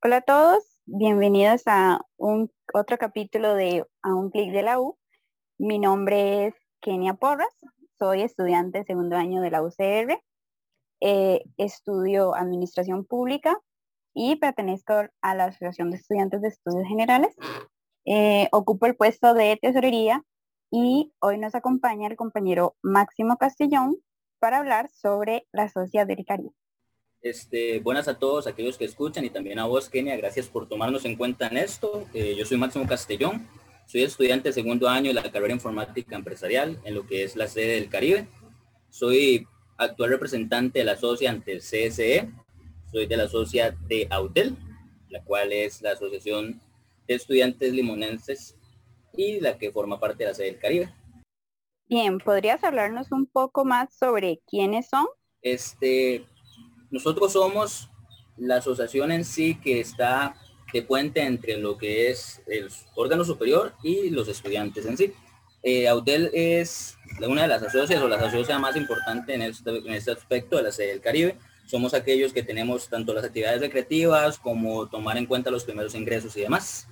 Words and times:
Hola 0.00 0.18
a 0.18 0.20
todos, 0.20 0.62
bienvenidos 0.86 1.62
a 1.66 2.00
un 2.18 2.52
otro 2.72 2.98
capítulo 2.98 3.56
de 3.56 3.84
A 4.02 4.14
un 4.14 4.30
clic 4.30 4.52
de 4.52 4.62
la 4.62 4.78
U. 4.78 4.96
Mi 5.58 5.80
nombre 5.80 6.46
es 6.46 6.54
Kenia 6.80 7.14
Porras, 7.14 7.52
soy 7.98 8.22
estudiante 8.22 8.78
de 8.78 8.84
segundo 8.84 9.16
año 9.16 9.42
de 9.42 9.50
la 9.50 9.60
UCR. 9.60 10.22
Eh, 11.00 11.42
estudio 11.56 12.36
Administración 12.36 13.06
Pública 13.06 13.58
y 14.14 14.36
pertenezco 14.36 14.94
a 15.20 15.34
la 15.34 15.46
Asociación 15.46 15.90
de 15.90 15.96
Estudiantes 15.96 16.42
de 16.42 16.48
Estudios 16.48 16.86
Generales. 16.86 17.34
Eh, 18.04 18.46
ocupo 18.52 18.86
el 18.86 18.94
puesto 18.94 19.34
de 19.34 19.58
tesorería 19.60 20.22
y 20.70 21.12
hoy 21.18 21.38
nos 21.38 21.56
acompaña 21.56 22.06
el 22.06 22.16
compañero 22.16 22.76
Máximo 22.82 23.36
Castellón 23.36 23.96
para 24.38 24.58
hablar 24.58 24.90
sobre 24.90 25.48
la 25.50 25.68
sociedad 25.68 26.06
del 26.06 26.24
Caribe. 26.24 26.54
Este, 27.20 27.80
buenas 27.80 28.06
a 28.06 28.18
todos 28.18 28.46
aquellos 28.46 28.78
que 28.78 28.84
escuchan 28.84 29.24
y 29.24 29.30
también 29.30 29.58
a 29.58 29.66
vos, 29.66 29.88
Kenia. 29.88 30.16
Gracias 30.16 30.46
por 30.46 30.68
tomarnos 30.68 31.04
en 31.04 31.16
cuenta 31.16 31.48
en 31.48 31.56
esto. 31.56 32.06
Eh, 32.14 32.36
yo 32.38 32.44
soy 32.44 32.58
Máximo 32.58 32.86
Castellón, 32.86 33.48
soy 33.86 34.02
estudiante 34.02 34.50
de 34.50 34.52
segundo 34.52 34.88
año 34.88 35.08
de 35.08 35.14
la 35.14 35.32
carrera 35.32 35.54
informática 35.54 36.14
empresarial 36.14 36.78
en 36.84 36.94
lo 36.94 37.06
que 37.06 37.24
es 37.24 37.36
la 37.36 37.48
sede 37.48 37.74
del 37.74 37.88
Caribe. 37.88 38.28
Soy 38.90 39.48
actual 39.78 40.10
representante 40.10 40.80
de 40.80 40.84
la 40.84 40.96
socia 40.96 41.30
ante 41.30 41.52
el 41.52 41.60
CSE. 41.60 42.30
Soy 42.92 43.06
de 43.06 43.16
la 43.16 43.28
socia 43.28 43.76
de 43.88 44.06
AUTEL, 44.10 44.56
la 45.08 45.24
cual 45.24 45.52
es 45.52 45.82
la 45.82 45.92
Asociación 45.92 46.60
de 47.06 47.14
Estudiantes 47.14 47.72
Limonenses 47.72 48.56
y 49.16 49.40
la 49.40 49.58
que 49.58 49.72
forma 49.72 49.98
parte 49.98 50.24
de 50.24 50.30
la 50.30 50.34
sede 50.34 50.46
del 50.46 50.58
Caribe. 50.58 50.94
Bien, 51.86 52.18
¿podrías 52.18 52.62
hablarnos 52.62 53.10
un 53.10 53.26
poco 53.26 53.64
más 53.64 53.96
sobre 53.96 54.40
quiénes 54.46 54.88
son? 54.88 55.06
Este, 55.40 56.26
nosotros 56.90 57.32
somos 57.32 57.90
la 58.36 58.56
asociación 58.56 59.12
en 59.12 59.24
sí 59.24 59.58
que 59.60 59.80
está 59.80 60.36
de 60.72 60.82
puente 60.82 61.22
entre 61.22 61.56
lo 61.56 61.78
que 61.78 62.10
es 62.10 62.42
el 62.46 62.68
órgano 62.94 63.24
superior 63.24 63.74
y 63.82 64.10
los 64.10 64.28
estudiantes 64.28 64.86
en 64.86 64.96
sí. 64.96 65.12
Eh, 65.62 65.88
Audel 65.88 66.30
es 66.32 66.96
una 67.26 67.42
de 67.42 67.48
las 67.48 67.62
asociaciones 67.62 68.04
o 68.04 68.08
la 68.08 68.16
asociación 68.16 68.60
más 68.60 68.76
importante 68.76 69.34
en 69.34 69.42
este, 69.42 69.70
en 69.70 69.92
este 69.92 70.12
aspecto 70.12 70.56
de 70.56 70.62
la 70.62 70.72
sede 70.72 70.88
del 70.88 71.00
Caribe. 71.00 71.36
Somos 71.66 71.94
aquellos 71.94 72.32
que 72.32 72.42
tenemos 72.42 72.88
tanto 72.88 73.12
las 73.12 73.24
actividades 73.24 73.60
recreativas 73.60 74.38
como 74.38 74.88
tomar 74.88 75.18
en 75.18 75.26
cuenta 75.26 75.50
los 75.50 75.64
primeros 75.64 75.94
ingresos 75.94 76.36
y 76.36 76.42
demás. 76.42 76.88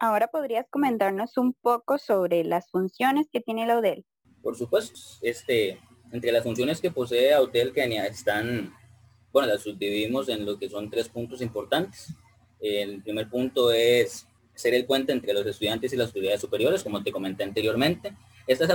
Ahora 0.00 0.28
podrías 0.28 0.66
comentarnos 0.70 1.36
un 1.36 1.52
poco 1.52 1.98
sobre 1.98 2.42
las 2.42 2.70
funciones 2.70 3.28
que 3.30 3.40
tiene 3.40 3.66
la 3.66 3.78
UDEL. 3.78 4.06
Por 4.42 4.56
supuesto, 4.56 4.98
este, 5.20 5.78
entre 6.10 6.32
las 6.32 6.42
funciones 6.42 6.80
que 6.80 6.90
posee 6.90 7.34
Audel 7.34 7.72
Kenia 7.72 8.06
están 8.06 8.72
bueno, 9.32 9.48
las 9.48 9.62
subdividimos 9.62 10.28
en 10.28 10.44
lo 10.44 10.58
que 10.58 10.68
son 10.68 10.90
tres 10.90 11.08
puntos 11.08 11.40
importantes. 11.40 12.12
El 12.60 13.02
primer 13.02 13.28
punto 13.28 13.70
es 13.72 14.26
ser 14.54 14.74
el 14.74 14.84
puente 14.84 15.12
entre 15.12 15.32
los 15.32 15.46
estudiantes 15.46 15.92
y 15.92 15.96
las 15.96 16.08
autoridades 16.08 16.40
superiores, 16.40 16.82
como 16.82 17.02
te 17.02 17.12
comenté 17.12 17.44
anteriormente. 17.44 18.12
Estas 18.46 18.70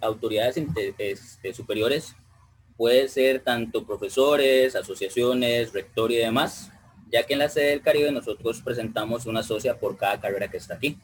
autoridades 0.00 0.56
este, 0.98 1.54
superiores 1.54 2.14
pueden 2.76 3.08
ser 3.08 3.40
tanto 3.40 3.86
profesores, 3.86 4.74
asociaciones, 4.74 5.72
rector 5.72 6.10
y 6.12 6.16
demás, 6.16 6.70
ya 7.10 7.22
que 7.22 7.34
en 7.34 7.38
la 7.38 7.48
sede 7.48 7.70
del 7.70 7.82
Caribe 7.82 8.10
nosotros 8.10 8.60
presentamos 8.62 9.26
una 9.26 9.42
socia 9.42 9.78
por 9.78 9.96
cada 9.96 10.20
carrera 10.20 10.50
que 10.50 10.56
está 10.56 10.74
aquí. 10.74 10.98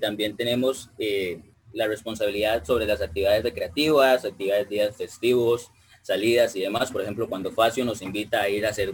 También 0.00 0.36
tenemos 0.36 0.90
eh, 0.98 1.40
la 1.72 1.86
responsabilidad 1.86 2.64
sobre 2.64 2.86
las 2.86 3.00
actividades 3.00 3.42
recreativas, 3.42 4.24
actividades 4.24 4.68
días 4.68 4.96
festivos, 4.96 5.70
salidas 6.02 6.54
y 6.56 6.60
demás. 6.60 6.90
Por 6.90 7.02
ejemplo, 7.02 7.28
cuando 7.28 7.52
Facio 7.52 7.84
nos 7.84 8.02
invita 8.02 8.42
a 8.42 8.48
ir 8.48 8.66
a 8.66 8.70
hacer 8.70 8.92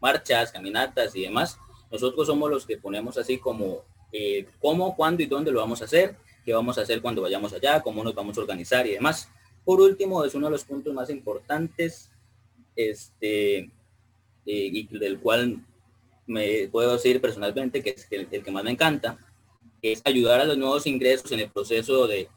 marchas, 0.00 0.52
caminatas 0.52 1.14
y 1.16 1.22
demás, 1.22 1.58
nosotros 1.90 2.26
somos 2.26 2.50
los 2.50 2.66
que 2.66 2.76
ponemos 2.76 3.16
así 3.16 3.38
como 3.38 3.84
eh, 4.12 4.46
cómo, 4.60 4.94
cuándo 4.94 5.22
y 5.22 5.26
dónde 5.26 5.50
lo 5.50 5.60
vamos 5.60 5.80
a 5.80 5.86
hacer, 5.86 6.16
qué 6.44 6.52
vamos 6.52 6.78
a 6.78 6.82
hacer 6.82 7.00
cuando 7.00 7.22
vayamos 7.22 7.52
allá, 7.52 7.80
cómo 7.80 8.04
nos 8.04 8.14
vamos 8.14 8.36
a 8.36 8.40
organizar 8.40 8.86
y 8.86 8.92
demás. 8.92 9.30
Por 9.64 9.80
último, 9.80 10.24
es 10.24 10.34
uno 10.34 10.46
de 10.46 10.52
los 10.52 10.64
puntos 10.64 10.92
más 10.94 11.10
importantes 11.10 12.10
este, 12.74 13.58
eh, 13.58 13.70
y 14.46 14.86
del 14.98 15.18
cual 15.18 15.64
me 16.26 16.68
puedo 16.68 16.92
decir 16.92 17.20
personalmente 17.20 17.82
que 17.82 17.90
es 17.90 18.06
el, 18.10 18.28
el 18.30 18.42
que 18.42 18.50
más 18.50 18.64
me 18.64 18.70
encanta, 18.70 19.18
es 19.82 20.02
ayudar 20.04 20.40
a 20.40 20.44
los 20.44 20.58
nuevos 20.58 20.86
ingresos 20.86 21.30
en 21.32 21.40
el 21.40 21.50
proceso 21.50 22.06
de 22.06 22.28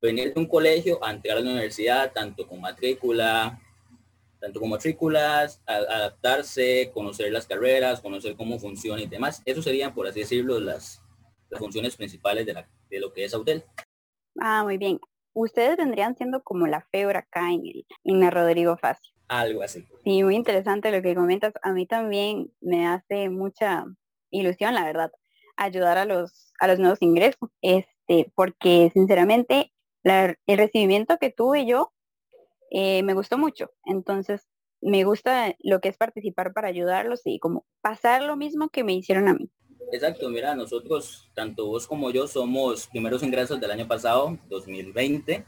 venir 0.00 0.32
de 0.32 0.40
un 0.40 0.46
colegio 0.46 1.02
a 1.04 1.10
entrar 1.10 1.38
a 1.38 1.40
la 1.40 1.50
universidad, 1.50 2.12
tanto 2.12 2.46
con 2.46 2.60
matrícula, 2.60 3.60
tanto 4.40 4.60
con 4.60 4.70
matrículas, 4.70 5.60
adaptarse, 5.66 6.90
conocer 6.94 7.32
las 7.32 7.46
carreras, 7.46 8.00
conocer 8.00 8.36
cómo 8.36 8.58
funciona 8.58 9.02
y 9.02 9.06
demás. 9.06 9.42
Eso 9.44 9.62
serían, 9.62 9.94
por 9.94 10.06
así 10.06 10.20
decirlo, 10.20 10.60
las, 10.60 11.02
las 11.50 11.58
funciones 11.58 11.96
principales 11.96 12.46
de, 12.46 12.54
la, 12.54 12.68
de 12.88 13.00
lo 13.00 13.12
que 13.12 13.24
es 13.24 13.34
Autel. 13.34 13.64
Ah, 14.40 14.62
muy 14.62 14.78
bien. 14.78 15.00
Ustedes 15.34 15.76
vendrían 15.76 16.16
siendo 16.16 16.42
como 16.42 16.66
la 16.66 16.86
febra 16.90 17.20
acá 17.20 17.52
en 17.52 17.62
el, 17.66 17.86
en 18.04 18.30
Rodrigo 18.30 18.76
Facio. 18.76 19.12
Algo 19.28 19.62
así. 19.62 19.84
Sí, 20.04 20.22
muy 20.22 20.36
interesante 20.36 20.90
lo 20.90 21.02
que 21.02 21.14
comentas. 21.14 21.52
A 21.62 21.72
mí 21.72 21.86
también 21.86 22.52
me 22.60 22.86
hace 22.86 23.28
mucha 23.28 23.84
ilusión, 24.30 24.74
la 24.74 24.84
verdad, 24.84 25.12
ayudar 25.56 25.98
a 25.98 26.04
los, 26.06 26.52
a 26.60 26.66
los 26.66 26.78
nuevos 26.78 27.02
ingresos. 27.02 27.50
Este, 27.60 28.32
porque 28.34 28.90
sinceramente 28.94 29.72
el 30.08 30.58
recibimiento 30.58 31.18
que 31.18 31.30
tuve 31.30 31.66
yo 31.66 31.92
eh, 32.70 33.02
me 33.02 33.14
gustó 33.14 33.38
mucho. 33.38 33.70
Entonces, 33.84 34.48
me 34.80 35.04
gusta 35.04 35.56
lo 35.60 35.80
que 35.80 35.88
es 35.88 35.96
participar 35.96 36.52
para 36.52 36.68
ayudarlos 36.68 37.22
y 37.24 37.38
como 37.38 37.66
pasar 37.80 38.22
lo 38.22 38.36
mismo 38.36 38.68
que 38.68 38.84
me 38.84 38.94
hicieron 38.94 39.28
a 39.28 39.34
mí. 39.34 39.50
Exacto, 39.92 40.28
mira, 40.28 40.54
nosotros, 40.54 41.30
tanto 41.34 41.66
vos 41.66 41.86
como 41.86 42.10
yo, 42.10 42.26
somos 42.26 42.86
primeros 42.88 43.22
ingresos 43.22 43.58
del 43.58 43.70
año 43.70 43.88
pasado, 43.88 44.38
2020, 44.48 45.44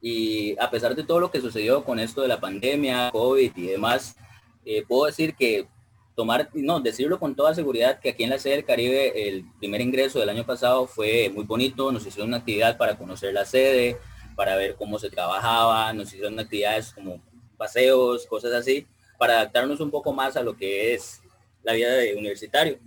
y 0.00 0.56
a 0.60 0.70
pesar 0.70 0.94
de 0.94 1.02
todo 1.02 1.18
lo 1.18 1.30
que 1.30 1.40
sucedió 1.40 1.84
con 1.84 1.98
esto 1.98 2.22
de 2.22 2.28
la 2.28 2.40
pandemia, 2.40 3.10
COVID 3.10 3.52
y 3.56 3.66
demás, 3.66 4.16
eh, 4.64 4.84
puedo 4.86 5.06
decir 5.06 5.34
que 5.34 5.66
tomar, 6.14 6.50
no, 6.54 6.80
decirlo 6.80 7.18
con 7.18 7.34
toda 7.34 7.54
seguridad 7.54 8.00
que 8.00 8.10
aquí 8.10 8.24
en 8.24 8.30
la 8.30 8.38
sede 8.38 8.56
del 8.56 8.64
Caribe 8.64 9.28
el 9.28 9.44
primer 9.58 9.80
ingreso 9.80 10.18
del 10.18 10.28
año 10.28 10.44
pasado 10.44 10.86
fue 10.86 11.30
muy 11.30 11.44
bonito, 11.44 11.92
nos 11.92 12.06
hicieron 12.06 12.28
una 12.28 12.38
actividad 12.38 12.76
para 12.76 12.96
conocer 12.96 13.32
la 13.32 13.44
sede, 13.44 13.96
para 14.36 14.56
ver 14.56 14.76
cómo 14.76 14.98
se 14.98 15.10
trabajaba, 15.10 15.92
nos 15.92 16.08
hicieron 16.08 16.38
actividades 16.38 16.92
como 16.92 17.20
paseos, 17.56 18.26
cosas 18.26 18.52
así, 18.52 18.86
para 19.18 19.34
adaptarnos 19.34 19.80
un 19.80 19.90
poco 19.90 20.12
más 20.12 20.36
a 20.36 20.42
lo 20.42 20.56
que 20.56 20.94
es 20.94 21.20
la 21.62 21.74
vida 21.74 21.92
de 21.92 22.14
universitario. 22.14 22.78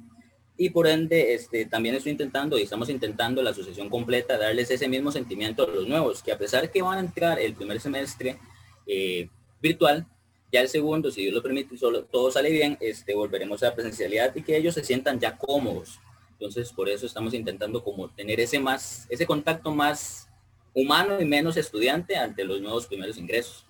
Y 0.56 0.70
por 0.70 0.88
ende, 0.88 1.34
este, 1.34 1.66
también 1.66 1.96
estoy 1.96 2.12
intentando 2.12 2.58
y 2.58 2.64
estamos 2.64 2.90
intentando 2.90 3.42
la 3.42 3.50
asociación 3.52 3.90
completa 3.90 4.38
darles 4.38 4.70
ese 4.70 4.88
mismo 4.88 5.12
sentimiento 5.12 5.64
a 5.64 5.68
los 5.68 5.88
nuevos, 5.88 6.22
que 6.22 6.32
a 6.32 6.38
pesar 6.38 6.72
que 6.72 6.82
van 6.82 6.98
a 6.98 7.02
entrar 7.02 7.40
el 7.40 7.54
primer 7.54 7.80
semestre 7.80 8.38
eh, 8.86 9.30
virtual, 9.62 10.08
ya 10.54 10.62
el 10.62 10.70
segundo, 10.70 11.10
si 11.10 11.22
Dios 11.24 11.34
lo 11.34 11.42
permite, 11.42 11.76
solo 11.78 12.06
todo 12.06 12.30
sale 12.30 12.52
bien, 12.52 12.78
este, 12.80 13.16
volveremos 13.16 13.64
a 13.64 13.70
la 13.70 13.74
presencialidad 13.74 14.36
y 14.36 14.44
que 14.44 14.56
ellos 14.56 14.76
se 14.76 14.84
sientan 14.84 15.20
ya 15.20 15.36
cómodos. 15.36 16.00
Entonces, 16.34 16.72
por 16.72 16.90
eso 16.90 17.08
estamos 17.08 17.34
intentando 17.34 17.84
como 17.84 18.08
tener 18.10 18.40
ese 18.40 18.60
más, 18.60 19.08
ese 19.10 19.26
contacto 19.26 19.74
más 19.74 20.30
humano 20.76 21.20
y 21.20 21.26
menos 21.26 21.58
estudiante 21.58 22.16
ante 22.18 22.44
los 22.44 22.62
nuevos 22.62 22.86
primeros 22.86 23.18
ingresos. 23.18 23.66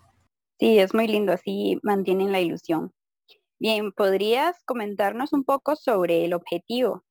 Sí, 0.59 0.77
es 0.77 0.93
muy 0.93 1.07
lindo, 1.07 1.31
así 1.31 1.79
mantienen 1.83 2.33
la 2.33 2.41
ilusión. 2.41 2.91
Bien, 3.59 3.93
¿podrías 3.93 4.61
comentarnos 4.65 5.31
un 5.31 5.45
poco 5.45 5.77
sobre 5.77 6.25
el 6.25 6.33
objetivo? 6.33 7.05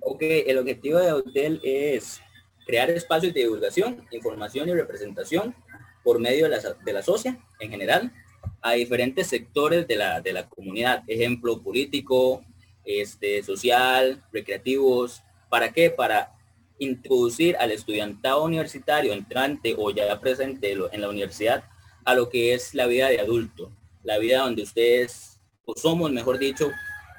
Ok, 0.00 0.18
el 0.20 0.58
objetivo 0.58 0.98
de 0.98 1.12
Hotel 1.12 1.58
es 1.64 2.20
crear 2.66 2.90
espacios 2.90 3.32
de 3.32 3.40
divulgación, 3.40 4.06
información 4.10 4.68
y 4.68 4.74
representación 4.74 5.54
por 6.04 6.20
medio 6.20 6.44
de 6.44 6.50
la, 6.50 6.58
de 6.58 6.92
la 6.92 7.02
socia 7.02 7.42
en 7.60 7.70
general, 7.70 8.12
a 8.62 8.72
diferentes 8.72 9.28
sectores 9.28 9.86
de 9.86 9.96
la, 9.96 10.20
de 10.20 10.32
la 10.32 10.48
comunidad, 10.48 11.02
ejemplo 11.06 11.62
político, 11.62 12.44
este, 12.84 13.42
social, 13.42 14.24
recreativos. 14.32 15.22
¿Para 15.48 15.72
qué? 15.72 15.90
Para 15.90 16.32
introducir 16.78 17.56
al 17.56 17.70
estudiantado 17.70 18.44
universitario 18.44 19.12
entrante 19.12 19.74
o 19.78 19.90
ya 19.90 20.20
presente 20.20 20.72
en 20.72 21.00
la 21.00 21.08
universidad 21.08 21.64
a 22.04 22.14
lo 22.14 22.28
que 22.28 22.54
es 22.54 22.74
la 22.74 22.86
vida 22.86 23.08
de 23.08 23.20
adulto, 23.20 23.72
la 24.04 24.18
vida 24.18 24.40
donde 24.40 24.62
ustedes, 24.62 25.40
o 25.64 25.74
somos, 25.74 26.12
mejor 26.12 26.38
dicho, 26.38 26.70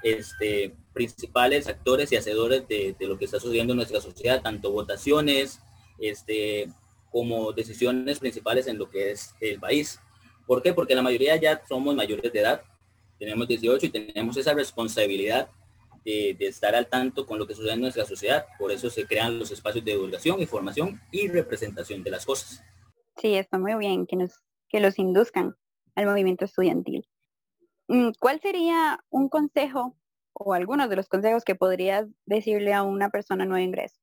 este, 0.04 0.74
principales 0.94 1.68
actores 1.68 2.12
y 2.12 2.16
hacedores 2.16 2.68
de, 2.68 2.96
de, 2.98 3.08
lo 3.08 3.18
que 3.18 3.26
está 3.26 3.40
sucediendo 3.40 3.74
en 3.74 3.78
nuestra 3.78 4.00
sociedad, 4.00 4.42
tanto 4.42 4.72
votaciones 4.72 5.60
este, 6.00 6.70
como 7.12 7.52
decisiones 7.52 8.20
principales 8.20 8.68
en 8.68 8.78
lo 8.78 8.90
que 8.90 9.12
es 9.12 9.36
el 9.42 9.60
país. 9.60 10.00
¿Por 10.48 10.64
qué? 10.64 10.74
Porque 10.74 10.96
la 10.96 11.02
mayoría 11.02 11.36
ya 11.36 11.62
somos 11.68 11.94
mayores 11.94 12.32
de 12.32 12.40
edad, 12.40 12.62
tenemos 13.20 13.48
18 13.48 13.86
y 13.86 13.90
tenemos 13.90 14.38
esa 14.38 14.54
responsabilidad 14.54 15.50
de, 16.06 16.38
estar 16.40 16.74
al 16.74 16.88
tanto 16.88 17.26
con 17.26 17.38
lo 17.38 17.46
que 17.46 17.54
sucede 17.54 17.74
en 17.74 17.82
nuestra 17.82 18.06
sociedad. 18.06 18.46
Por 18.58 18.72
eso 18.72 18.90
se 18.90 19.06
crean 19.06 19.38
los 19.38 19.52
espacios 19.52 19.84
de 19.84 19.92
divulgación, 19.92 20.40
información 20.40 21.02
y 21.12 21.28
representación 21.28 22.02
de 22.02 22.12
las 22.12 22.26
cosas. 22.26 22.64
Sí, 23.18 23.36
está 23.36 23.58
muy 23.58 23.76
bien 23.76 24.08
que, 24.08 24.16
nos, 24.16 24.42
que 24.70 24.80
los 24.80 24.98
induzcan 25.00 25.56
al 25.96 26.06
movimiento 26.06 26.46
estudiantil. 26.46 27.06
Mm, 27.90 28.12
¿Cuál 28.20 28.40
sería 28.40 29.04
un 29.10 29.28
consejo 29.28 29.98
o 30.34 30.54
algunos 30.54 30.90
de 30.90 30.96
los 30.96 31.10
consejos 31.10 31.44
que 31.44 31.56
podrías 31.56 32.08
decirle 32.26 32.74
a 32.74 32.84
una 32.84 33.10
persona 33.10 33.46
nueva 33.46 33.62
ingreso? 33.62 34.00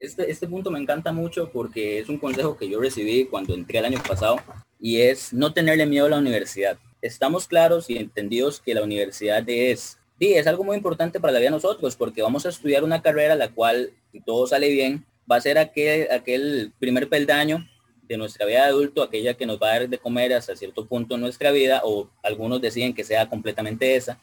Este, 0.00 0.30
este 0.30 0.46
punto 0.46 0.70
me 0.70 0.78
encanta 0.78 1.12
mucho 1.12 1.50
porque 1.50 1.98
es 1.98 2.08
un 2.08 2.18
consejo 2.18 2.56
que 2.56 2.68
yo 2.68 2.80
recibí 2.80 3.24
cuando 3.24 3.54
entré 3.54 3.80
el 3.80 3.86
año 3.86 4.00
pasado 4.06 4.36
y 4.78 5.00
es 5.00 5.32
no 5.32 5.52
tenerle 5.52 5.86
miedo 5.86 6.06
a 6.06 6.10
la 6.10 6.18
universidad. 6.18 6.78
Estamos 7.02 7.48
claros 7.48 7.90
y 7.90 7.96
entendidos 7.96 8.60
que 8.60 8.74
la 8.74 8.84
universidad 8.84 9.42
es, 9.48 9.98
sí, 10.20 10.34
es 10.34 10.46
algo 10.46 10.62
muy 10.62 10.76
importante 10.76 11.18
para 11.18 11.32
la 11.32 11.40
vida 11.40 11.48
de 11.48 11.56
nosotros 11.56 11.96
porque 11.96 12.22
vamos 12.22 12.46
a 12.46 12.50
estudiar 12.50 12.84
una 12.84 13.02
carrera 13.02 13.34
la 13.34 13.48
cual, 13.48 13.90
si 14.12 14.20
todo 14.20 14.46
sale 14.46 14.70
bien, 14.70 15.04
va 15.30 15.36
a 15.36 15.40
ser 15.40 15.58
aquel, 15.58 16.08
aquel 16.12 16.72
primer 16.78 17.08
peldaño 17.08 17.68
de 18.02 18.16
nuestra 18.16 18.46
vida 18.46 18.62
de 18.62 18.68
adulto, 18.68 19.02
aquella 19.02 19.34
que 19.34 19.46
nos 19.46 19.60
va 19.60 19.66
a 19.66 19.80
dar 19.80 19.88
de 19.88 19.98
comer 19.98 20.32
hasta 20.32 20.54
cierto 20.54 20.86
punto 20.86 21.16
en 21.16 21.22
nuestra 21.22 21.50
vida, 21.50 21.82
o 21.84 22.08
algunos 22.22 22.60
deciden 22.60 22.94
que 22.94 23.02
sea 23.02 23.28
completamente 23.28 23.96
esa. 23.96 24.20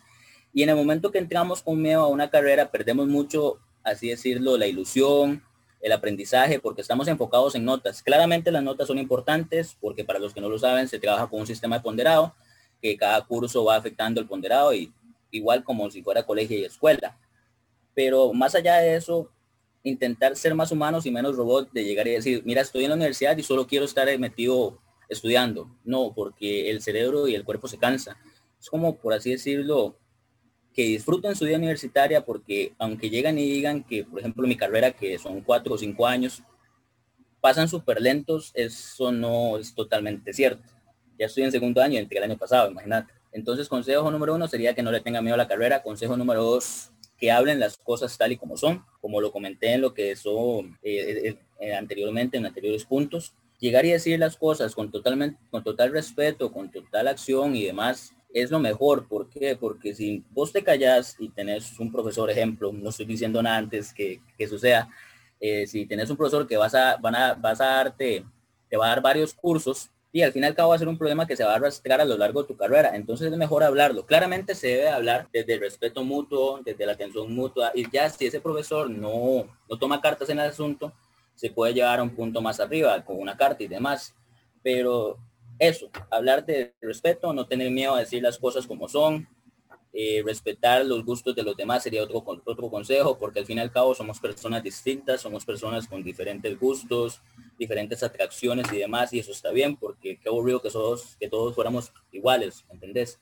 Y 0.54 0.64
en 0.64 0.70
el 0.70 0.76
momento 0.78 1.12
que 1.12 1.20
entramos 1.20 1.62
con 1.62 1.82
miedo 1.82 2.02
a 2.02 2.08
una 2.08 2.30
carrera, 2.30 2.72
perdemos 2.72 3.08
mucho, 3.08 3.60
así 3.84 4.08
decirlo, 4.08 4.58
la 4.58 4.68
ilusión, 4.68 5.44
el 5.86 5.92
aprendizaje, 5.92 6.60
porque 6.60 6.82
estamos 6.82 7.08
enfocados 7.08 7.54
en 7.54 7.64
notas. 7.64 8.02
Claramente 8.02 8.52
las 8.52 8.64
notas 8.64 8.88
son 8.88 8.98
importantes, 8.98 9.78
porque 9.80 10.04
para 10.04 10.18
los 10.18 10.34
que 10.34 10.42
no 10.42 10.50
lo 10.50 10.58
saben, 10.58 10.88
se 10.88 10.98
trabaja 10.98 11.28
con 11.28 11.42
un 11.42 11.46
sistema 11.46 11.78
de 11.78 11.84
ponderado, 11.84 12.34
que 12.82 12.98
cada 12.98 13.24
curso 13.24 13.64
va 13.64 13.76
afectando 13.76 14.20
el 14.20 14.28
ponderado, 14.28 14.74
y 14.74 14.92
igual 15.30 15.64
como 15.64 15.92
si 15.92 16.02
fuera 16.02 16.26
colegio 16.26 16.58
y 16.58 16.66
escuela. 16.66 17.20
Pero 17.94 18.34
más 18.34 18.56
allá 18.56 18.78
de 18.78 18.96
eso, 18.96 19.30
intentar 19.84 20.36
ser 20.36 20.56
más 20.56 20.72
humanos 20.72 21.06
y 21.06 21.12
menos 21.12 21.36
robot 21.36 21.72
de 21.72 21.86
llegar 21.86 22.08
y 22.08 22.14
decir, 22.14 22.42
mira, 22.46 22.64
estoy 22.64 22.86
en 22.86 22.90
la 22.90 22.96
universidad 22.96 23.38
y 23.38 23.44
solo 23.44 23.68
quiero 23.68 23.86
estar 23.86 24.08
metido 24.18 24.80
estudiando. 25.08 25.70
No, 25.84 26.14
porque 26.16 26.72
el 26.72 26.82
cerebro 26.82 27.28
y 27.28 27.36
el 27.36 27.46
cuerpo 27.46 27.68
se 27.68 27.78
cansa. 27.78 28.18
Es 28.60 28.72
como, 28.72 28.98
por 28.98 29.14
así 29.14 29.30
decirlo, 29.30 30.00
que 30.76 30.84
disfruten 30.84 31.36
su 31.36 31.46
vida 31.46 31.58
universitaria 31.58 32.26
porque 32.26 32.74
aunque 32.78 33.10
llegan 33.10 33.40
y 33.40 33.50
digan 33.50 33.84
que, 33.84 34.04
por 34.04 34.20
ejemplo, 34.20 34.46
mi 34.46 34.58
carrera, 34.58 34.92
que 34.92 35.18
son 35.18 35.42
cuatro 35.42 35.76
o 35.76 35.78
cinco 35.78 36.06
años, 36.06 36.44
pasan 37.40 37.70
súper 37.70 38.02
lentos, 38.02 38.52
eso 38.56 39.12
no 39.12 39.58
es 39.58 39.74
totalmente 39.74 40.34
cierto. 40.34 40.64
Ya 41.18 41.28
estoy 41.28 41.44
en 41.44 41.52
segundo 41.52 41.82
año, 41.82 41.98
entre 41.98 42.18
el 42.18 42.26
año 42.26 42.38
pasado, 42.38 42.72
imagínate. 42.72 43.14
Entonces, 43.32 43.70
consejo 43.70 44.10
número 44.12 44.36
uno 44.36 44.48
sería 44.48 44.74
que 44.74 44.84
no 44.84 44.92
le 44.92 45.00
tenga 45.00 45.22
miedo 45.22 45.36
a 45.36 45.38
la 45.38 45.48
carrera. 45.48 45.82
Consejo 45.82 46.18
número 46.18 46.44
dos, 46.44 46.92
que 47.18 47.32
hablen 47.32 47.60
las 47.60 47.78
cosas 47.78 48.18
tal 48.18 48.32
y 48.32 48.38
como 48.38 48.58
son, 48.58 48.84
como 49.00 49.22
lo 49.22 49.32
comenté 49.32 49.74
en 49.74 49.82
lo 49.82 49.94
que 49.94 50.16
son 50.16 50.78
eh, 50.84 51.30
eh, 51.30 51.40
eh, 51.60 51.74
anteriormente, 51.74 52.38
en 52.38 52.46
anteriores 52.46 52.86
puntos. 52.86 53.34
Llegar 53.60 53.86
y 53.86 53.92
decir 53.92 54.20
las 54.20 54.36
cosas 54.36 54.76
con, 54.76 54.92
totalmente, 54.92 55.40
con 55.50 55.64
total 55.64 55.92
respeto, 55.92 56.52
con 56.52 56.70
total 56.70 57.08
acción 57.08 57.56
y 57.56 57.64
demás, 57.64 58.14
es 58.36 58.52
lo 58.52 58.60
mejor. 58.60 59.08
¿Por 59.08 59.30
qué? 59.30 59.56
Porque 59.56 59.96
si 59.96 60.24
vos 60.32 60.52
te 60.52 60.64
callas 60.64 61.16
y 61.20 61.30
tenés 61.30 61.80
un 61.80 61.92
profesor, 61.92 62.30
ejemplo, 62.30 62.72
no 62.74 62.90
estoy 62.90 63.06
diciendo 63.06 63.42
nada 63.42 63.58
antes 63.58 63.94
que, 63.94 64.20
que 64.38 64.48
suceda, 64.48 64.90
si 65.68 65.86
tenés 65.86 66.10
un 66.10 66.18
profesor 66.18 66.48
que 66.48 66.58
vas 66.58 66.76
a, 66.76 66.98
van 66.98 67.16
a, 67.16 67.34
vas 67.34 67.62
a 67.62 67.66
darte, 67.66 68.26
te 68.70 68.78
va 68.78 68.88
a 68.88 68.90
dar 68.90 69.02
varios 69.02 69.34
cursos 69.34 69.90
y 70.12 70.22
al 70.22 70.32
fin 70.32 70.44
y 70.44 70.46
al 70.46 70.56
cabo 70.56 70.70
va 70.70 70.76
a 70.76 70.80
ser 70.80 70.88
un 70.88 70.98
problema 70.98 71.28
que 71.28 71.36
se 71.36 71.44
va 71.44 71.52
a 71.52 71.56
arrastrar 71.56 72.00
a 72.00 72.06
lo 72.06 72.18
largo 72.18 72.42
de 72.42 72.48
tu 72.48 72.56
carrera. 72.56 72.96
Entonces 72.96 73.32
es 73.32 73.38
mejor 73.38 73.64
hablarlo. 73.64 74.06
Claramente 74.06 74.56
se 74.56 74.68
debe 74.68 74.88
hablar 74.88 75.28
desde 75.34 75.56
el 75.56 75.60
respeto 75.60 76.06
mutuo, 76.06 76.62
desde 76.64 76.86
la 76.86 76.94
atención 76.94 77.34
mutua. 77.34 77.72
Y 77.76 77.90
ya 77.92 78.10
si 78.10 78.26
ese 78.26 78.40
profesor 78.40 78.90
no, 78.90 79.46
no 79.70 79.78
toma 79.78 80.00
cartas 80.00 80.30
en 80.30 80.40
el 80.40 80.50
asunto, 80.50 80.94
se 81.36 81.50
puede 81.50 81.74
llevar 81.74 82.00
a 82.00 82.04
un 82.04 82.12
punto 82.16 82.42
más 82.42 82.62
arriba 82.62 83.04
con 83.04 83.20
una 83.20 83.36
carta 83.36 83.64
y 83.64 83.68
demás. 83.68 84.16
Pero 84.64 85.18
eso, 85.60 85.90
hablar 86.12 86.46
de 86.46 86.76
respeto, 86.82 87.34
no 87.34 87.48
tener 87.48 87.72
miedo 87.72 87.96
a 87.96 88.00
decir 88.00 88.22
las 88.22 88.38
cosas 88.38 88.68
como 88.68 88.88
son, 88.88 89.28
eh, 89.98 90.22
respetar 90.26 90.86
los 90.86 91.06
gustos 91.06 91.34
de 91.34 91.42
los 91.42 91.56
demás 91.56 91.82
sería 91.82 92.04
otro, 92.04 92.22
otro 92.26 92.70
consejo, 92.70 93.18
porque 93.18 93.40
al 93.40 93.46
fin 93.46 93.60
y 93.60 93.62
al 93.62 93.72
cabo 93.72 93.96
somos 93.96 94.20
personas 94.20 94.62
distintas, 94.62 95.22
somos 95.22 95.46
personas 95.46 95.88
con 95.88 96.04
diferentes 96.04 96.60
gustos, 96.60 97.22
diferentes 97.58 98.04
atracciones 98.04 98.66
y 98.74 98.80
demás, 98.80 99.14
y 99.14 99.20
eso 99.20 99.32
está 99.32 99.52
bien, 99.52 99.78
porque 99.78 100.20
qué 100.20 100.28
aburrido 100.28 100.62
que, 100.62 100.70
todos, 100.70 101.16
que 101.18 101.30
todos 101.30 101.56
fuéramos 101.56 101.94
iguales, 102.12 102.66
¿entendés? 102.70 103.22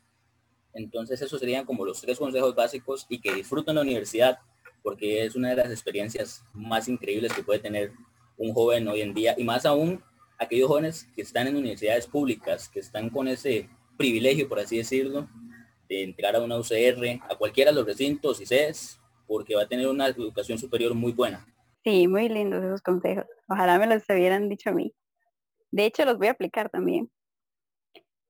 Entonces 0.74 1.21
esos 1.21 1.39
serían 1.39 1.63
como 1.63 1.86
los 1.86 2.01
tres 2.01 2.18
consejos 2.18 2.56
básicos 2.56 3.06
y 3.07 3.21
que 3.21 3.36
disfruten 3.36 3.75
la 3.75 3.81
universidad, 3.81 4.39
porque 4.81 5.25
es 5.25 5.36
una 5.36 5.51
de 5.51 5.57
las 5.57 5.69
experiencias 5.69 6.44
más 6.53 6.88
increíbles 6.88 7.33
que 7.33 7.44
puede 7.44 7.59
tener 7.59 7.91
un 8.36 8.51
joven 8.51 8.88
hoy 8.88 9.01
en 9.01 9.13
día, 9.13 9.36
y 9.38 9.44
más 9.44 9.68
aún 9.68 10.03
aquellos 10.43 10.67
jóvenes 10.67 11.07
que 11.15 11.21
están 11.21 11.47
en 11.47 11.55
universidades 11.55 12.07
públicas, 12.07 12.69
que 12.69 12.79
están 12.79 13.09
con 13.09 13.27
ese 13.27 13.69
privilegio, 13.97 14.47
por 14.47 14.59
así 14.59 14.77
decirlo, 14.77 15.27
de 15.87 16.03
entrar 16.03 16.35
a 16.35 16.41
una 16.41 16.57
UCR, 16.57 17.21
a 17.29 17.35
cualquiera 17.37 17.71
de 17.71 17.75
los 17.75 17.85
recintos 17.85 18.41
y 18.41 18.45
CES, 18.45 18.99
porque 19.27 19.55
va 19.55 19.63
a 19.63 19.67
tener 19.67 19.87
una 19.87 20.07
educación 20.07 20.57
superior 20.57 20.93
muy 20.93 21.11
buena. 21.11 21.45
Sí, 21.83 22.07
muy 22.07 22.29
lindos 22.29 22.63
esos 22.63 22.81
consejos. 22.81 23.25
Ojalá 23.47 23.77
me 23.77 23.87
los 23.87 24.03
hubieran 24.09 24.47
dicho 24.47 24.69
a 24.69 24.73
mí. 24.73 24.93
De 25.71 25.85
hecho, 25.85 26.05
los 26.05 26.17
voy 26.17 26.27
a 26.27 26.31
aplicar 26.31 26.69
también. 26.69 27.11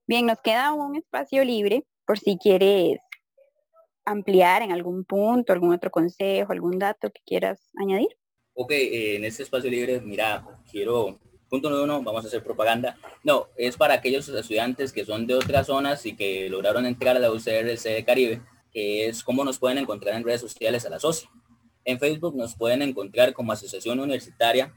Bien, 0.08 0.26
nos 0.26 0.42
queda 0.42 0.74
un 0.74 0.96
espacio 0.96 1.44
libre 1.44 1.86
por 2.06 2.20
si 2.20 2.38
quieres 2.38 3.00
ampliar 4.06 4.62
en 4.62 4.72
algún 4.72 5.06
punto, 5.06 5.54
algún 5.54 5.74
otro 5.74 5.92
consejo, 5.92 6.52
algún 6.52 6.80
dato 6.80 7.10
que 7.12 7.22
quieras 7.26 7.70
añadir. 7.76 8.10
Ok, 8.54 8.72
eh, 8.72 9.16
en 9.16 9.26
este 9.26 9.44
espacio 9.44 9.70
libre, 9.70 10.02
mira, 10.02 10.46
quiero 10.70 11.20
punto 11.54 11.70
número 11.70 11.84
uno, 11.84 12.02
vamos 12.02 12.26
a 12.26 12.28
hacer 12.30 12.42
propaganda. 12.42 12.98
No, 13.24 13.48
es 13.56 13.78
para 13.78 13.94
aquellos 13.94 14.28
estudiantes 14.28 14.92
que 14.92 15.06
son 15.06 15.28
de 15.28 15.36
otras 15.36 15.68
zonas 15.68 16.04
y 16.08 16.16
que 16.16 16.50
lograron 16.50 16.88
entrar 16.88 17.16
a 17.16 17.20
la 17.20 17.32
UCRC 17.32 17.90
de 17.90 18.04
Caribe, 18.04 18.42
que 18.72 19.06
es 19.06 19.24
cómo 19.24 19.46
nos 19.46 19.60
pueden 19.60 19.78
encontrar 19.78 20.16
en 20.16 20.24
redes 20.24 20.42
sociales 20.42 20.84
a 20.84 20.90
la 20.90 21.00
SOCI. 21.00 21.28
En 21.86 22.00
Facebook 22.00 22.36
nos 22.36 22.56
pueden 22.56 22.82
encontrar 22.82 23.34
como 23.34 23.52
Asociación 23.52 24.00
Universitaria 24.00 24.74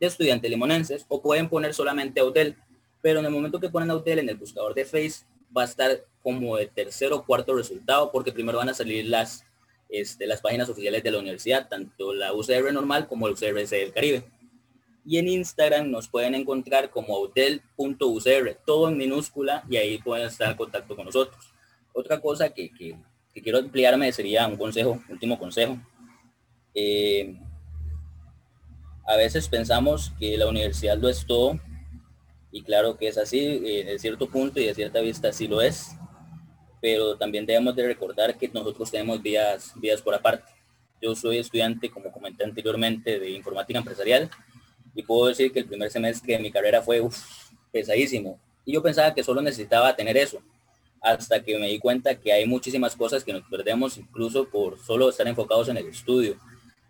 de 0.00 0.06
Estudiantes 0.06 0.50
Limonenses 0.50 1.04
o 1.08 1.20
pueden 1.20 1.50
poner 1.50 1.74
solamente 1.74 2.20
Autel, 2.20 2.56
pero 3.02 3.20
en 3.20 3.26
el 3.26 3.30
momento 3.30 3.60
que 3.60 3.68
ponen 3.68 3.90
Autel 3.90 4.20
en 4.20 4.30
el 4.30 4.36
buscador 4.36 4.72
de 4.72 4.86
Face 4.86 5.26
va 5.54 5.60
a 5.60 5.66
estar 5.66 6.06
como 6.22 6.56
de 6.56 6.68
tercer 6.68 7.12
o 7.12 7.26
cuarto 7.26 7.54
resultado 7.54 8.10
porque 8.10 8.32
primero 8.32 8.56
van 8.56 8.70
a 8.70 8.74
salir 8.74 9.04
las, 9.10 9.44
este, 9.90 10.26
las 10.26 10.40
páginas 10.40 10.70
oficiales 10.70 11.02
de 11.02 11.10
la 11.10 11.18
universidad, 11.18 11.68
tanto 11.68 12.14
la 12.14 12.32
UCR 12.32 12.72
normal 12.72 13.08
como 13.08 13.26
el 13.26 13.34
UCRC 13.34 13.68
del 13.68 13.92
Caribe 13.92 14.24
y 15.04 15.18
en 15.18 15.28
Instagram 15.28 15.90
nos 15.90 16.08
pueden 16.08 16.34
encontrar 16.34 16.90
como 16.90 17.14
hotel.ucr, 17.18 18.58
todo 18.64 18.88
en 18.88 18.96
minúscula 18.96 19.64
y 19.68 19.76
ahí 19.76 19.98
pueden 19.98 20.26
estar 20.26 20.50
en 20.50 20.56
contacto 20.56 20.96
con 20.96 21.04
nosotros. 21.04 21.52
Otra 21.92 22.20
cosa 22.20 22.48
que, 22.50 22.70
quiero 23.32 23.58
ampliarme 23.58 24.10
sería 24.12 24.46
un 24.46 24.56
consejo, 24.56 25.02
último 25.08 25.38
consejo. 25.38 25.78
Eh, 26.74 27.38
a 29.06 29.16
veces 29.16 29.48
pensamos 29.48 30.12
que 30.18 30.36
la 30.38 30.48
universidad 30.48 30.96
lo 30.96 31.08
es 31.08 31.26
todo 31.26 31.60
y 32.50 32.62
claro 32.62 32.96
que 32.96 33.08
es 33.08 33.18
así, 33.18 33.38
eh, 33.38 33.84
de 33.84 33.98
cierto 33.98 34.28
punto 34.28 34.58
y 34.58 34.66
de 34.66 34.74
cierta 34.74 35.00
vista 35.00 35.32
sí 35.32 35.46
lo 35.46 35.60
es, 35.60 35.96
pero 36.80 37.16
también 37.16 37.44
debemos 37.44 37.76
de 37.76 37.86
recordar 37.86 38.38
que 38.38 38.48
nosotros 38.48 38.90
tenemos 38.90 39.22
vías, 39.22 39.72
vías 39.76 40.00
por 40.00 40.14
aparte. 40.14 40.50
Yo 41.02 41.14
soy 41.14 41.38
estudiante, 41.38 41.90
como 41.90 42.10
comenté 42.10 42.44
anteriormente, 42.44 43.18
de 43.18 43.30
informática 43.30 43.78
empresarial 43.78 44.30
y 44.94 45.02
puedo 45.02 45.26
decir 45.26 45.52
que 45.52 45.60
el 45.60 45.66
primer 45.66 45.90
semestre 45.90 46.34
de 46.34 46.38
mi 46.38 46.50
carrera 46.50 46.82
fue 46.82 47.02
pesadísimo. 47.72 48.38
Y 48.64 48.72
yo 48.72 48.82
pensaba 48.82 49.14
que 49.14 49.22
solo 49.22 49.42
necesitaba 49.42 49.94
tener 49.94 50.16
eso, 50.16 50.40
hasta 51.00 51.42
que 51.42 51.58
me 51.58 51.68
di 51.68 51.78
cuenta 51.78 52.18
que 52.18 52.32
hay 52.32 52.46
muchísimas 52.46 52.96
cosas 52.96 53.22
que 53.22 53.32
nos 53.32 53.42
perdemos 53.42 53.98
incluso 53.98 54.48
por 54.48 54.78
solo 54.78 55.10
estar 55.10 55.28
enfocados 55.28 55.68
en 55.68 55.76
el 55.76 55.86
estudio. 55.88 56.38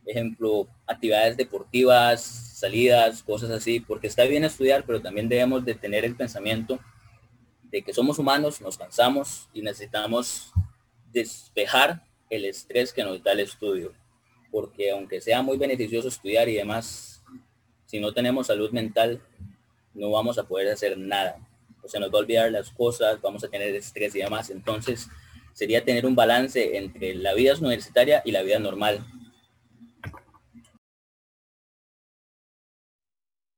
Ejemplo, 0.06 0.68
actividades 0.86 1.36
deportivas, 1.36 2.22
salidas, 2.22 3.22
cosas 3.22 3.50
así, 3.50 3.80
porque 3.80 4.06
está 4.06 4.24
bien 4.24 4.44
estudiar, 4.44 4.84
pero 4.86 5.02
también 5.02 5.28
debemos 5.28 5.64
de 5.64 5.74
tener 5.74 6.04
el 6.04 6.14
pensamiento 6.14 6.78
de 7.64 7.82
que 7.82 7.92
somos 7.92 8.18
humanos, 8.20 8.60
nos 8.60 8.78
cansamos 8.78 9.48
y 9.52 9.62
necesitamos 9.62 10.52
despejar 11.12 12.04
el 12.30 12.44
estrés 12.44 12.92
que 12.92 13.02
nos 13.02 13.20
da 13.22 13.32
el 13.32 13.40
estudio. 13.40 13.92
Porque 14.52 14.92
aunque 14.92 15.20
sea 15.20 15.42
muy 15.42 15.56
beneficioso 15.56 16.06
estudiar 16.06 16.48
y 16.48 16.54
demás, 16.54 17.23
si 17.94 18.00
no 18.00 18.12
tenemos 18.12 18.48
salud 18.48 18.72
mental, 18.72 19.22
no 19.94 20.10
vamos 20.10 20.36
a 20.36 20.48
poder 20.48 20.68
hacer 20.72 20.98
nada. 20.98 21.38
O 21.80 21.88
sea, 21.88 22.00
nos 22.00 22.12
va 22.12 22.18
a 22.18 22.22
olvidar 22.22 22.50
las 22.50 22.68
cosas, 22.70 23.20
vamos 23.20 23.44
a 23.44 23.48
tener 23.48 23.72
estrés 23.72 24.16
y 24.16 24.18
demás. 24.18 24.50
Entonces, 24.50 25.08
sería 25.52 25.84
tener 25.84 26.04
un 26.04 26.16
balance 26.16 26.76
entre 26.76 27.14
la 27.14 27.34
vida 27.34 27.54
universitaria 27.56 28.20
y 28.24 28.32
la 28.32 28.42
vida 28.42 28.58
normal. 28.58 29.06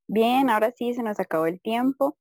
Bien, 0.07 0.51
ahora 0.51 0.71
sí 0.77 0.93
se 0.93 1.01
nos 1.01 1.19
acabó 1.19 1.47
el 1.47 1.59
tiempo. 1.59 2.15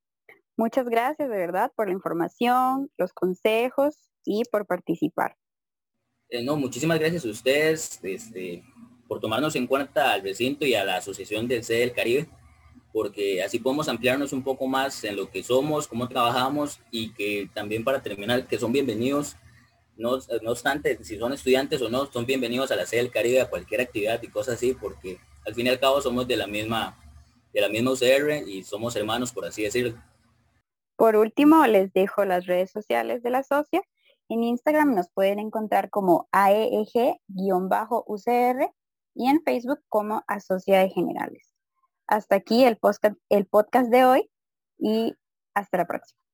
Muchas 0.56 0.88
gracias 0.88 1.28
de 1.28 1.37
verdad 1.37 1.70
por 1.76 1.88
la 1.88 1.92
información, 1.92 2.90
los 2.96 3.12
consejos 3.12 4.08
y 4.25 4.44
por 4.50 4.66
participar. 4.66 5.37
Eh, 6.30 6.42
no, 6.42 6.56
muchísimas 6.56 6.99
gracias 6.99 7.26
a 7.26 7.28
ustedes. 7.28 8.00
Este, 8.02 8.64
por 9.08 9.20
tomarnos 9.20 9.56
en 9.56 9.66
cuenta 9.66 10.12
al 10.12 10.22
recinto 10.22 10.64
y 10.64 10.75
a 10.75 10.84
la 10.84 10.96
Asociación 10.96 11.48
del 11.48 11.64
C 11.64 11.75
del 11.75 11.92
Caribe, 11.92 12.28
porque 12.92 13.42
así 13.42 13.58
podemos 13.58 13.88
ampliarnos 13.88 14.32
un 14.32 14.42
poco 14.42 14.66
más 14.66 15.04
en 15.04 15.16
lo 15.16 15.30
que 15.30 15.42
somos, 15.42 15.86
cómo 15.86 16.08
trabajamos 16.08 16.80
y 16.90 17.12
que 17.12 17.48
también 17.52 17.84
para 17.84 18.02
terminar, 18.02 18.46
que 18.46 18.58
son 18.58 18.72
bienvenidos 18.72 19.36
No, 19.96 20.18
no 20.42 20.50
obstante, 20.50 20.98
si 21.02 21.18
son 21.18 21.32
estudiantes 21.32 21.80
o 21.82 21.88
no, 21.88 22.06
son 22.06 22.26
bienvenidos 22.26 22.70
a 22.70 22.76
la 22.76 22.86
sede 22.86 23.02
del 23.02 23.10
Caribe, 23.10 23.40
a 23.40 23.48
cualquier 23.48 23.80
actividad 23.80 24.22
y 24.22 24.28
cosas 24.28 24.56
así, 24.56 24.75
porque 24.75 25.18
al 25.46 25.54
fin 25.54 25.66
y 25.66 25.70
al 25.70 25.80
cabo 25.80 26.00
somos 26.00 26.26
de 26.26 26.36
la 26.36 26.46
misma, 26.46 26.98
de 27.52 27.60
la 27.60 27.68
misma 27.68 27.92
UCR 27.92 28.46
y 28.46 28.62
somos 28.62 28.94
hermanos, 28.96 29.32
por 29.32 29.46
así 29.46 29.62
decirlo. 29.62 29.96
Por 30.96 31.16
último, 31.16 31.66
les 31.66 31.92
dejo 31.92 32.25
las 32.25 32.46
redes 32.46 32.70
sociales 32.70 33.22
de 33.22 33.30
la 33.30 33.42
socia. 33.42 33.82
En 34.28 34.42
Instagram 34.42 34.94
nos 34.94 35.08
pueden 35.10 35.38
encontrar 35.38 35.90
como 35.90 36.28
AEG-UCR 36.32 37.16
y 39.16 39.28
en 39.28 39.42
Facebook 39.42 39.80
como 39.88 40.23
Asocia 40.28 40.80
de 40.80 40.90
Generales. 40.90 41.52
Hasta 42.06 42.37
aquí 42.37 42.64
el 42.64 42.76
podcast, 42.76 43.16
el 43.30 43.46
podcast 43.46 43.90
de 43.90 44.04
hoy 44.04 44.30
y 44.78 45.14
hasta 45.54 45.78
la 45.78 45.87
próxima. 45.87 46.25